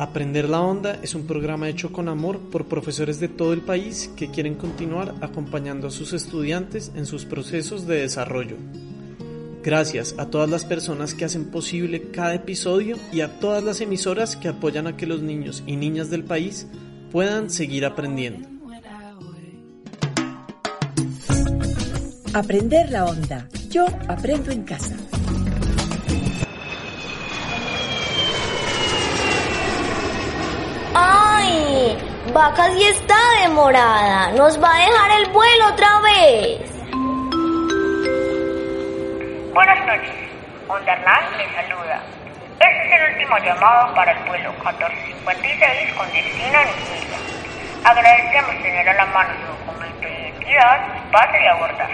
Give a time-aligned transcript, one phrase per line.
[0.00, 4.10] Aprender la Onda es un programa hecho con amor por profesores de todo el país
[4.16, 8.56] que quieren continuar acompañando a sus estudiantes en sus procesos de desarrollo.
[9.62, 14.36] Gracias a todas las personas que hacen posible cada episodio y a todas las emisoras
[14.36, 16.66] que apoyan a que los niños y niñas del país
[17.12, 18.48] puedan seguir aprendiendo.
[22.32, 23.50] Aprender la onda.
[23.68, 24.96] Yo aprendo en casa.
[32.30, 32.34] ¡Ay!
[32.34, 34.30] Vaca sí está demorada.
[34.32, 36.60] Nos va a dejar el vuelo otra vez.
[39.52, 40.14] Buenas noches.
[40.68, 42.00] Onderland le saluda.
[42.60, 47.18] Este es el último llamado para el vuelo 1456 con destino a Nigeria.
[47.84, 51.10] Agradecemos tener a la mano su documento de identidad.
[51.10, 51.90] Pase y abordar.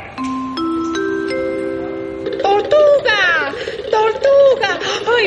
[2.42, 3.52] ¡Tortuga!
[3.90, 4.45] ¡Tortuga!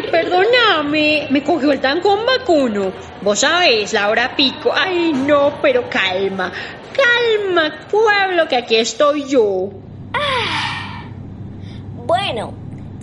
[0.03, 1.27] Perdóname.
[1.29, 2.91] Me cogió el tancón vacuno.
[3.21, 4.71] Vos sabés, la hora pico.
[4.73, 6.51] Ay, no, pero calma.
[6.93, 9.69] Calma, pueblo, que aquí estoy yo.
[12.05, 12.53] Bueno,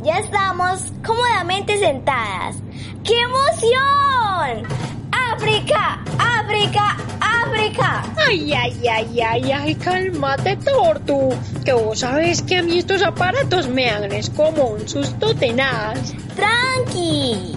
[0.02, 2.56] ya estamos cómodamente sentadas.
[3.04, 4.95] ¡Qué emoción!
[5.36, 6.02] ¡África!
[6.18, 6.96] ¡África!
[7.20, 8.04] ¡África!
[8.26, 11.28] Ay, ay, ay, ay, ay, cálmate, Tortu.
[11.62, 16.14] Que vos sabés que a mí estos aparatos me dan es como un susto tenaz.
[16.34, 17.54] ¡Tranqui!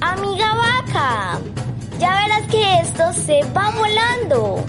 [0.00, 1.38] Amiga vaca,
[1.98, 4.64] ya verás que esto se va volando.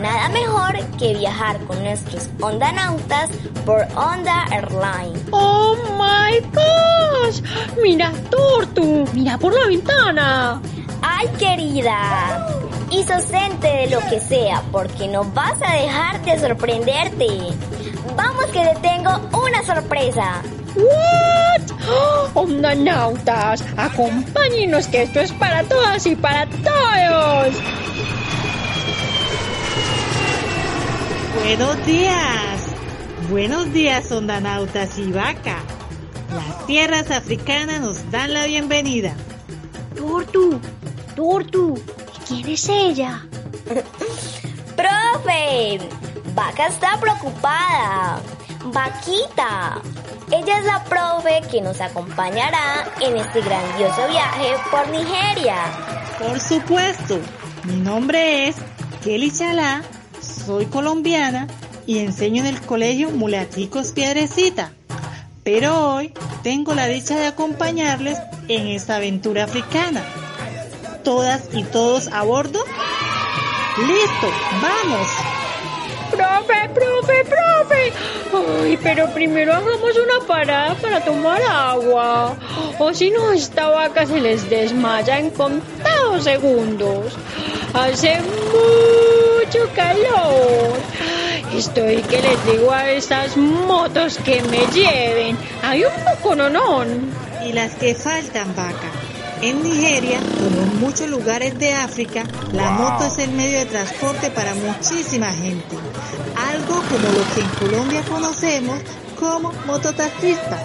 [0.00, 3.30] Nada mejor que viajar con nuestros ondanautas
[3.66, 5.20] por Onda Airline.
[5.32, 7.42] ¡Oh, my gosh!
[7.82, 10.62] Mira, Tortu, mira por la ventana.
[11.20, 12.48] ¡Ay, querida!
[12.90, 17.26] Y sostente de lo que sea, porque no vas a dejar de sorprenderte.
[18.16, 20.40] Vamos que te tengo una sorpresa.
[20.74, 21.62] ¿What?
[21.90, 27.54] ¡Oh, Ondanautas, acompáñenos que esto es para todas y para todos.
[31.44, 32.60] Buenos días.
[33.28, 35.58] Buenos días, ondanautas y vaca.
[36.34, 39.12] Las tierras africanas nos dan la bienvenida.
[39.94, 40.58] Tortu,
[41.14, 41.80] Tortu,
[42.26, 43.26] ¿quién es ella?
[44.76, 45.78] ¡Profe!
[46.34, 48.20] Vaca está preocupada.
[48.66, 49.80] Vaquita.
[50.30, 55.56] Ella es la profe que nos acompañará en este grandioso viaje por Nigeria.
[56.18, 57.18] Por supuesto,
[57.64, 58.56] mi nombre es
[59.02, 59.82] Kelly Chalá,
[60.20, 61.48] soy colombiana
[61.86, 64.72] y enseño en el colegio Mulaticos Piedrecita.
[65.42, 70.04] Pero hoy tengo la dicha de acompañarles en esta aventura africana.
[71.04, 72.58] ¿Todas y todos a bordo?
[73.78, 74.28] ¡Listo!
[74.60, 75.08] ¡Vamos!
[76.10, 77.92] Profe, profe, profe.
[78.62, 82.36] Ay, pero primero hagamos una parada para tomar agua.
[82.78, 87.16] O si no, esta vaca se les desmaya en contados segundos.
[87.72, 90.76] Hace mucho calor.
[91.56, 95.38] Estoy que les digo a estas motos que me lleven.
[95.62, 97.10] Hay un poco nonón.
[97.46, 98.99] Y las que faltan, vaca.
[99.42, 104.30] En Nigeria, como en muchos lugares de África, la moto es el medio de transporte
[104.30, 105.76] para muchísima gente.
[106.36, 108.78] Algo como lo que en Colombia conocemos
[109.18, 110.58] como mototaxista.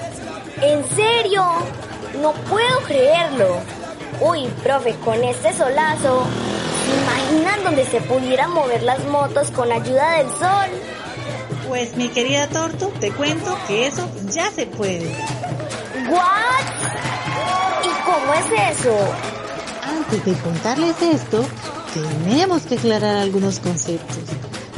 [0.61, 1.43] ¿En serio?
[2.21, 3.61] No puedo creerlo.
[4.19, 6.25] Uy, profe, con este solazo,
[6.85, 10.69] ¿se imaginan donde se pudieran mover las motos con ayuda del sol?
[11.69, 15.15] Pues mi querida Torto, te cuento que eso ya se puede.
[16.09, 16.84] ¿What?
[18.15, 18.95] ¿Y cómo es eso?
[19.83, 21.43] Antes de contarles esto,
[21.93, 24.17] tenemos que aclarar algunos conceptos.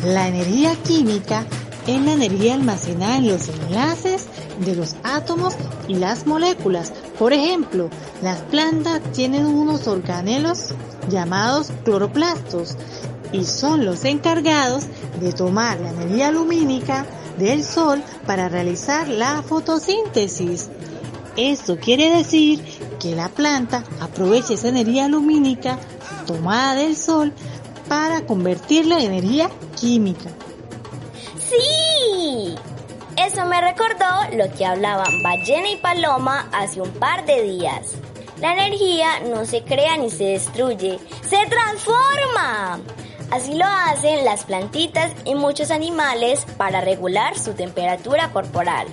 [0.03, 1.45] La energía química
[1.85, 4.25] es la energía almacenada en los enlaces
[4.59, 5.55] de los átomos
[5.87, 6.91] y las moléculas.
[7.19, 7.89] Por ejemplo,
[8.21, 10.73] las plantas tienen unos organelos
[11.09, 12.75] llamados cloroplastos
[13.31, 14.85] y son los encargados
[15.19, 17.05] de tomar la energía lumínica
[17.37, 20.69] del sol para realizar la fotosíntesis.
[21.37, 22.63] Esto quiere decir
[22.99, 25.77] que la planta aprovecha esa energía lumínica
[26.25, 27.33] tomada del sol
[27.87, 30.29] para convertirla en energía química.
[31.39, 32.55] ¡Sí!
[33.15, 37.93] Eso me recordó lo que hablaban Ballena y Paloma hace un par de días.
[38.39, 42.79] La energía no se crea ni se destruye, se transforma.
[43.31, 48.87] Así lo hacen las plantitas y muchos animales para regular su temperatura corporal.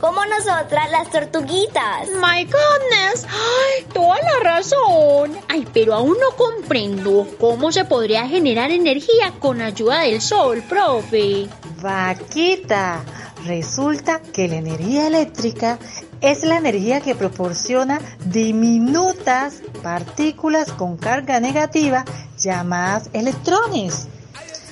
[0.00, 2.08] Como nosotras las tortuguitas.
[2.14, 3.26] My goodness.
[3.28, 5.38] Ay, toda la razón.
[5.48, 11.48] Ay, pero aún no comprendo cómo se podría generar energía con ayuda del sol, profe.
[11.82, 13.02] Vaquita,
[13.46, 15.78] Resulta que la energía eléctrica
[16.20, 22.04] es la energía que proporciona diminutas partículas con carga negativa
[22.36, 24.08] llamadas electrones,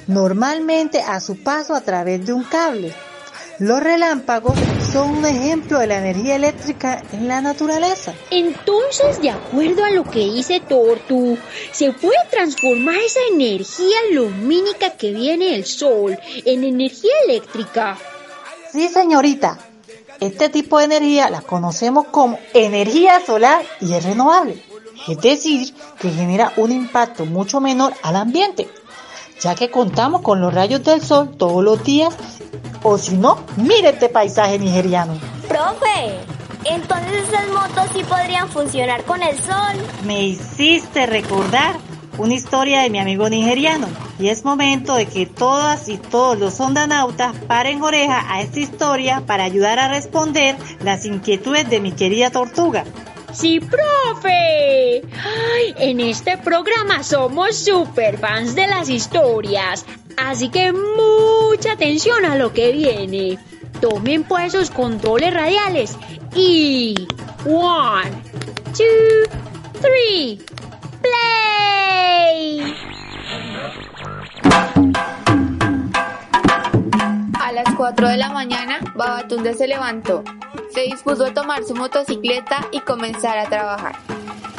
[0.06, 2.94] normalmente a su paso a través de un cable.
[3.58, 4.56] Los relámpagos
[4.92, 8.14] son un ejemplo de la energía eléctrica en la naturaleza.
[8.30, 11.36] Entonces, de acuerdo a lo que dice Tortu,
[11.72, 17.98] se puede transformar esa energía lumínica que viene del sol en energía eléctrica.
[18.72, 19.58] Sí, señorita.
[20.20, 24.62] Este tipo de energía la conocemos como energía solar y es renovable.
[25.08, 28.68] Es decir, que genera un impacto mucho menor al ambiente,
[29.40, 32.16] ya que contamos con los rayos del sol todos los días
[32.82, 35.14] o si no, mire este paisaje nigeriano.
[35.48, 36.20] Profe,
[36.64, 39.76] entonces esas motos sí podrían funcionar con el sol.
[40.04, 41.76] Me hiciste recordar
[42.18, 43.86] una historia de mi amigo nigeriano.
[44.18, 49.22] Y es momento de que todas y todos los ondanautas paren oreja a esta historia
[49.24, 52.84] para ayudar a responder las inquietudes de mi querida tortuga.
[53.32, 55.02] Sí, profe.
[55.76, 59.84] En este programa somos super fans de las historias.
[60.16, 63.38] Así que mucha atención a lo que viene.
[63.80, 65.96] Tomen pues sus controles radiales
[66.34, 67.06] y...
[67.46, 68.10] One,
[68.76, 69.28] two,
[69.80, 70.44] three,
[71.00, 72.74] play.
[77.40, 80.24] A las 4 de la mañana, Babatunde se levantó.
[80.78, 83.96] Se dispuso a tomar su motocicleta y comenzar a trabajar.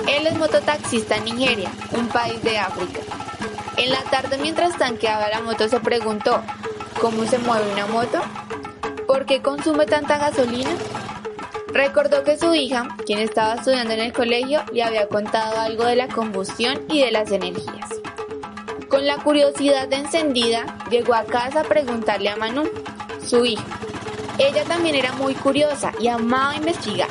[0.05, 2.99] Él es mototaxista en Nigeria, un país de África.
[3.77, 6.43] En la tarde, mientras tanqueaba la moto, se preguntó,
[6.99, 8.19] ¿cómo se mueve una moto?
[9.07, 10.71] ¿Por qué consume tanta gasolina?
[11.69, 15.95] Recordó que su hija, quien estaba estudiando en el colegio, le había contado algo de
[15.95, 17.91] la combustión y de las energías.
[18.89, 22.67] Con la curiosidad encendida, llegó a casa a preguntarle a Manu,
[23.25, 23.78] su hija.
[24.39, 27.09] Ella también era muy curiosa y amaba investigar.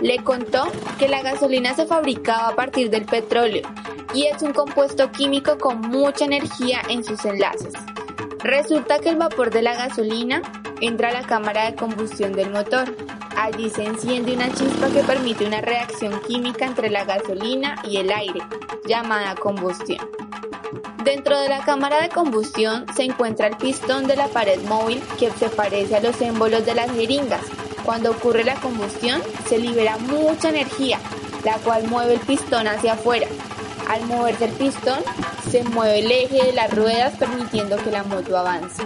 [0.00, 3.68] Le contó que la gasolina se fabricaba a partir del petróleo
[4.14, 7.72] y es un compuesto químico con mucha energía en sus enlaces.
[8.44, 10.40] Resulta que el vapor de la gasolina
[10.80, 12.94] entra a la cámara de combustión del motor.
[13.36, 18.12] Allí se enciende una chispa que permite una reacción química entre la gasolina y el
[18.12, 18.40] aire,
[18.86, 20.08] llamada combustión.
[21.08, 25.30] Dentro de la cámara de combustión se encuentra el pistón de la pared móvil que
[25.30, 27.40] se parece a los émbolos de las jeringas.
[27.82, 30.98] Cuando ocurre la combustión se libera mucha energía,
[31.46, 33.26] la cual mueve el pistón hacia afuera,
[33.88, 34.98] al moverse el pistón,
[35.50, 38.82] se mueve el eje de las ruedas permitiendo que la moto avance.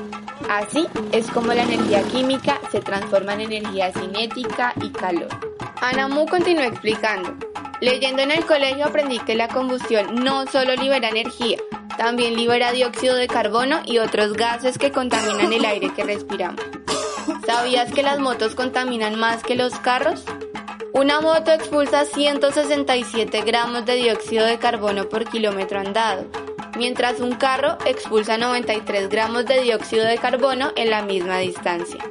[0.48, 5.28] Así es como la energía química se transforma en energía cinética y calor.
[5.80, 7.34] Anamu continuó explicando.
[7.80, 11.58] Leyendo en el colegio aprendí que la combustión no solo libera energía,
[12.02, 16.60] también libera dióxido de carbono y otros gases que contaminan el aire que respiramos.
[17.46, 20.24] ¿Sabías que las motos contaminan más que los carros?
[20.92, 26.26] Una moto expulsa 167 gramos de dióxido de carbono por kilómetro andado,
[26.76, 32.04] mientras un carro expulsa 93 gramos de dióxido de carbono en la misma distancia.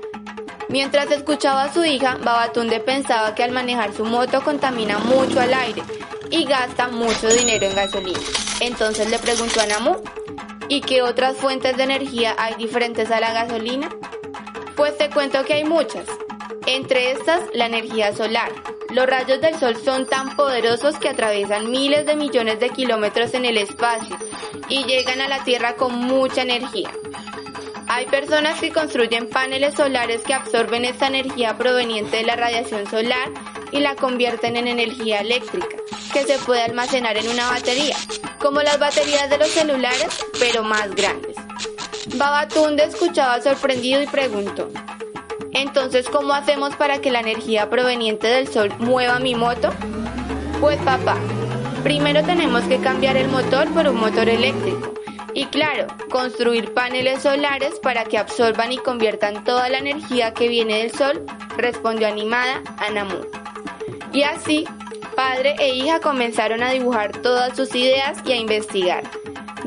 [0.69, 5.53] Mientras escuchaba a su hija, Babatunde pensaba que al manejar su moto contamina mucho al
[5.53, 5.83] aire
[6.31, 8.19] y gasta mucho dinero en gasolina.
[8.61, 9.97] Entonces le preguntó a Namu,
[10.69, 13.89] ¿y qué otras fuentes de energía hay diferentes a la gasolina?
[14.75, 16.07] Pues te cuento que hay muchas.
[16.65, 18.51] Entre estas, la energía solar.
[18.89, 23.45] Los rayos del sol son tan poderosos que atraviesan miles de millones de kilómetros en
[23.45, 24.17] el espacio
[24.69, 26.91] y llegan a la Tierra con mucha energía.
[27.87, 33.29] Hay personas que construyen paneles solares que absorben esta energía proveniente de la radiación solar
[33.71, 35.77] y la convierten en energía eléctrica,
[36.13, 37.95] que se puede almacenar en una batería,
[38.39, 40.09] como las baterías de los celulares,
[40.39, 41.35] pero más grandes.
[42.15, 44.69] Babatunde escuchaba sorprendido y preguntó,
[45.53, 49.69] entonces, ¿cómo hacemos para que la energía proveniente del sol mueva mi moto?
[50.59, 51.17] Pues papá,
[51.83, 54.93] primero tenemos que cambiar el motor por un motor eléctrico.
[55.33, 60.79] Y claro, construir paneles solares para que absorban y conviertan toda la energía que viene
[60.79, 61.25] del sol,
[61.57, 63.40] respondió animada Anamu.
[64.13, 64.65] Y así,
[65.15, 69.03] padre e hija comenzaron a dibujar todas sus ideas y a investigar.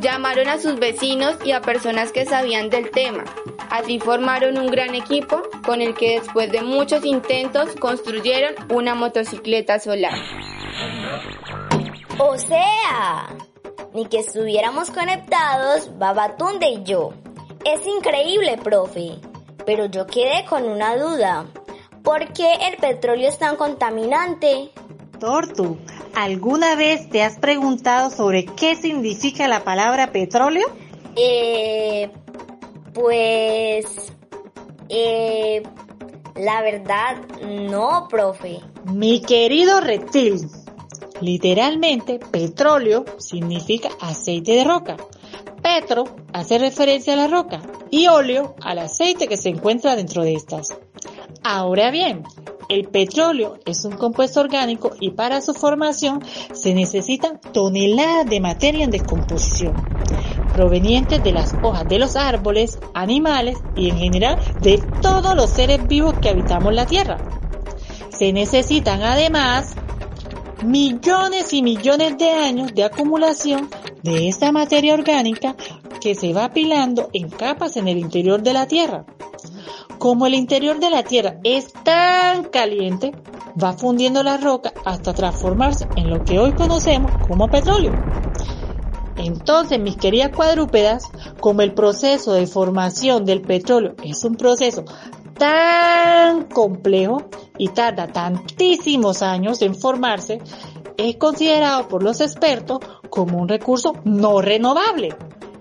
[0.01, 3.25] Llamaron a sus vecinos y a personas que sabían del tema.
[3.71, 9.79] Así formaron un gran equipo con el que después de muchos intentos construyeron una motocicleta
[9.79, 10.19] solar.
[12.19, 13.29] O sea,
[13.95, 17.13] ni que estuviéramos conectados Babatunde y yo.
[17.65, 19.15] Es increíble, profe.
[19.65, 21.47] Pero yo quedé con una duda.
[22.05, 24.71] ¿Por qué el petróleo es tan contaminante?
[25.19, 25.79] Tortu,
[26.15, 30.67] ¿alguna vez te has preguntado sobre qué significa la palabra petróleo?
[31.17, 32.11] Eh,
[32.93, 34.13] pues
[34.91, 35.63] Eh,
[36.37, 37.17] la verdad,
[37.71, 38.61] no, profe.
[38.85, 40.47] Mi querido reptil,
[41.23, 44.99] literalmente petróleo significa aceite de roca.
[45.63, 50.35] Petro hace referencia a la roca y óleo al aceite que se encuentra dentro de
[50.35, 50.77] estas.
[51.47, 52.25] Ahora bien,
[52.71, 56.25] el petróleo es un compuesto orgánico y para su formación
[56.55, 59.75] se necesitan toneladas de materia en descomposición,
[60.55, 65.87] provenientes de las hojas de los árboles, animales y en general de todos los seres
[65.87, 67.19] vivos que habitamos la Tierra.
[68.09, 69.75] Se necesitan además
[70.65, 73.69] millones y millones de años de acumulación
[74.03, 75.57] de esta materia orgánica
[76.01, 79.05] que se va apilando en capas en el interior de la Tierra.
[80.05, 83.13] Como el interior de la Tierra es tan caliente,
[83.57, 87.95] va fundiendo la roca hasta transformarse en lo que hoy conocemos como petróleo.
[89.17, 91.05] Entonces, mis queridas cuadrúpedas,
[91.41, 94.85] como el proceso de formación del petróleo es un proceso
[95.39, 97.23] tan complejo
[97.57, 100.43] y tarda tantísimos años en formarse,
[100.99, 105.17] es considerado por los expertos como un recurso no renovable.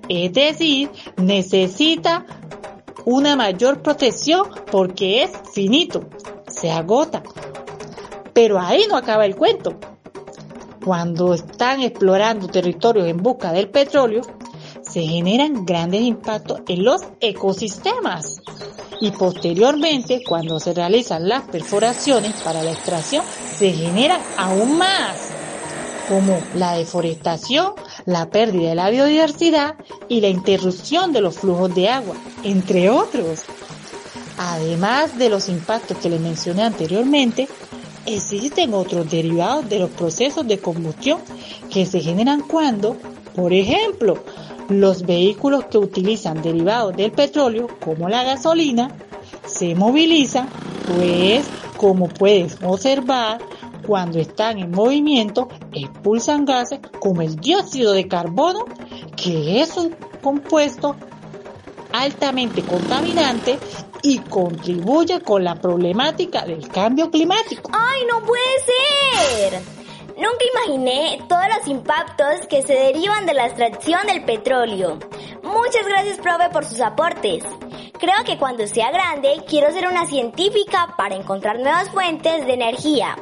[0.09, 2.25] Es decir, necesita
[3.05, 6.05] una mayor protección porque es finito,
[6.47, 7.23] se agota.
[8.33, 9.75] Pero ahí no acaba el cuento.
[10.83, 14.21] Cuando están explorando territorios en busca del petróleo,
[14.81, 18.41] se generan grandes impactos en los ecosistemas.
[18.99, 23.23] Y posteriormente, cuando se realizan las perforaciones para la extracción,
[23.55, 25.31] se generan aún más,
[26.07, 27.73] como la deforestación,
[28.05, 29.75] la pérdida de la biodiversidad
[30.09, 33.43] y la interrupción de los flujos de agua, entre otros.
[34.37, 37.47] Además de los impactos que les mencioné anteriormente,
[38.05, 41.19] existen otros derivados de los procesos de combustión
[41.69, 42.97] que se generan cuando,
[43.35, 44.23] por ejemplo,
[44.69, 48.91] los vehículos que utilizan derivados del petróleo, como la gasolina,
[49.45, 50.49] se movilizan,
[50.95, 51.45] pues,
[51.77, 53.39] como puedes observar,
[53.85, 58.65] cuando están en movimiento, expulsan gases como el dióxido de carbono,
[59.15, 60.95] que es un compuesto
[61.91, 63.59] altamente contaminante
[64.01, 67.71] y contribuye con la problemática del cambio climático.
[67.73, 69.61] ¡Ay, no puede ser!
[70.15, 74.99] Nunca imaginé todos los impactos que se derivan de la extracción del petróleo.
[75.43, 77.43] Muchas gracias, profe, por sus aportes.
[77.99, 83.15] Creo que cuando sea grande quiero ser una científica para encontrar nuevas fuentes de energía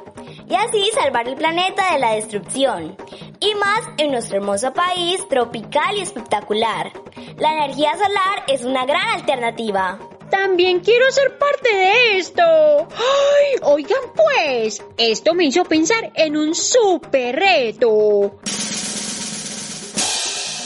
[0.52, 2.98] y así salvar el planeta de la destrucción.
[3.40, 6.92] Y más en nuestro hermoso país tropical y espectacular.
[7.38, 9.98] La energía solar es una gran alternativa.
[10.30, 12.44] También quiero ser parte de esto.
[12.44, 13.60] ¡Ay!
[13.64, 18.40] Oigan pues, esto me hizo pensar en un super reto.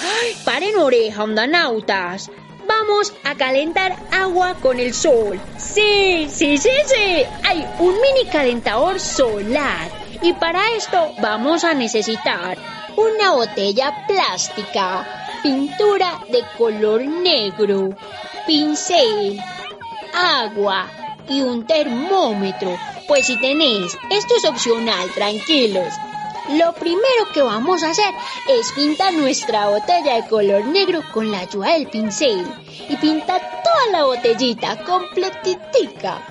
[0.02, 0.36] ¡Ay!
[0.44, 2.32] Paren oreja, ondanautas.
[2.68, 5.40] Vamos a calentar agua con el sol.
[5.58, 7.24] Sí, sí, sí, sí.
[7.44, 9.90] Hay un mini calentador solar.
[10.22, 12.58] Y para esto vamos a necesitar
[12.96, 15.06] una botella plástica,
[15.44, 17.90] pintura de color negro,
[18.48, 19.40] pincel,
[20.14, 20.88] agua
[21.30, 22.78] y un termómetro.
[23.08, 25.94] Pues si tenéis, esto es opcional, tranquilos.
[26.50, 28.14] Lo primero que vamos a hacer
[28.48, 32.46] es pintar nuestra botella de color negro con la ayuda del pincel
[32.88, 36.22] y pintar toda la botellita completitica.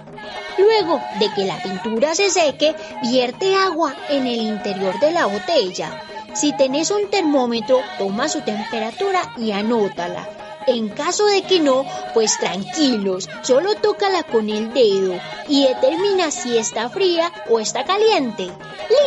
[0.56, 6.00] Luego de que la pintura se seque, vierte agua en el interior de la botella.
[6.32, 10.43] Si tenés un termómetro, toma su temperatura y anótala.
[10.66, 16.56] En caso de que no, pues tranquilos, solo tócala con el dedo y determina si
[16.56, 18.50] está fría o está caliente.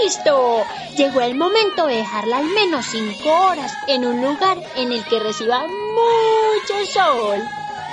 [0.04, 0.64] ¡Listo!
[0.96, 5.20] Llegó el momento de dejarla al menos 5 horas en un lugar en el que
[5.20, 7.40] reciba mucho sol.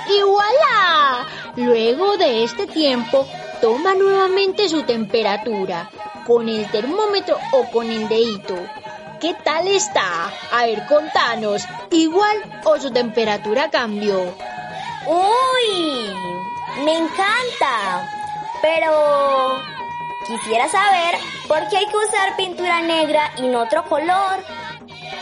[0.07, 1.25] ¡Y voilà!
[1.55, 3.25] Luego de este tiempo,
[3.61, 5.89] toma nuevamente su temperatura,
[6.27, 8.55] con el termómetro o con el dedito.
[9.19, 10.31] ¿Qué tal está?
[10.51, 11.65] A ver, contanos.
[11.91, 14.35] ¿Igual o su temperatura cambió?
[15.07, 16.13] ¡Uy!
[16.83, 18.09] Me encanta.
[18.61, 19.61] Pero
[20.27, 21.15] quisiera saber
[21.47, 24.43] por qué hay que usar pintura negra y no otro color.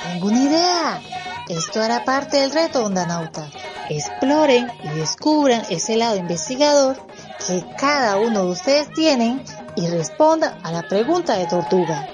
[0.04, 1.02] Tengo una idea.
[1.50, 3.48] Esto hará parte del reto, Ondanauta.
[3.90, 6.96] Exploren y descubran ese lado investigador
[7.46, 9.44] que cada uno de ustedes tienen
[9.76, 12.08] y respondan a la pregunta de Tortuga.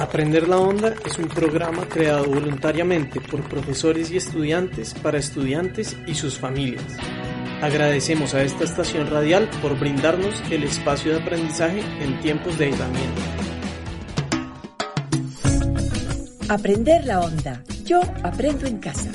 [0.01, 6.15] Aprender la Onda es un programa creado voluntariamente por profesores y estudiantes para estudiantes y
[6.15, 6.97] sus familias.
[7.61, 13.21] Agradecemos a esta estación radial por brindarnos el espacio de aprendizaje en tiempos de aislamiento.
[16.49, 17.63] Aprender la onda.
[17.85, 19.11] Yo aprendo en casa.